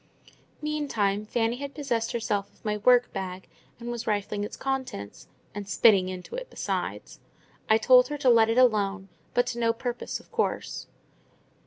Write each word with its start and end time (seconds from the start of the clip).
Meantime, 0.63 1.27
Fanny 1.27 1.57
had 1.57 1.75
possessed 1.75 2.11
herself 2.11 2.51
of 2.51 2.65
my 2.65 2.77
work 2.77 3.13
bag, 3.13 3.47
and 3.79 3.91
was 3.91 4.07
rifling 4.07 4.43
its 4.43 4.57
contents—and 4.57 5.69
spitting 5.69 6.09
into 6.09 6.33
it 6.33 6.49
besides. 6.49 7.19
I 7.69 7.77
told 7.77 8.07
her 8.07 8.17
to 8.17 8.29
let 8.31 8.49
it 8.49 8.57
alone, 8.57 9.09
but 9.35 9.45
to 9.53 9.59
no 9.59 9.73
purpose, 9.73 10.19
of 10.19 10.31
course. 10.31 10.87